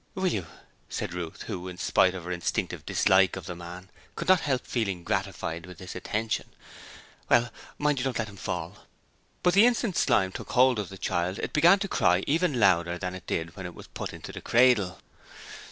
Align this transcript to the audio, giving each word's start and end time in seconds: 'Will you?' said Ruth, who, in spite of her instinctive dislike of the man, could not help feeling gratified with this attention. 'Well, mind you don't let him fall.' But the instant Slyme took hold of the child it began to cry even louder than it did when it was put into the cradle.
'Will 0.15 0.33
you?' 0.33 0.47
said 0.89 1.13
Ruth, 1.13 1.43
who, 1.43 1.67
in 1.67 1.77
spite 1.77 2.15
of 2.15 2.23
her 2.23 2.31
instinctive 2.31 2.87
dislike 2.87 3.35
of 3.35 3.45
the 3.45 3.55
man, 3.55 3.91
could 4.15 4.27
not 4.27 4.39
help 4.39 4.65
feeling 4.65 5.03
gratified 5.03 5.67
with 5.67 5.77
this 5.77 5.93
attention. 5.93 6.47
'Well, 7.29 7.51
mind 7.77 7.99
you 7.99 8.05
don't 8.05 8.17
let 8.17 8.27
him 8.27 8.35
fall.' 8.35 8.87
But 9.43 9.53
the 9.53 9.67
instant 9.67 9.95
Slyme 9.95 10.31
took 10.31 10.53
hold 10.53 10.79
of 10.79 10.89
the 10.89 10.97
child 10.97 11.37
it 11.37 11.53
began 11.53 11.77
to 11.77 11.87
cry 11.87 12.23
even 12.25 12.59
louder 12.59 12.97
than 12.97 13.13
it 13.13 13.27
did 13.27 13.55
when 13.55 13.67
it 13.67 13.75
was 13.75 13.85
put 13.85 14.11
into 14.11 14.31
the 14.31 14.41
cradle. 14.41 14.97